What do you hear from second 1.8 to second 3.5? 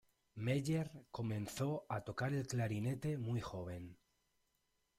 a tocar el clarinete muy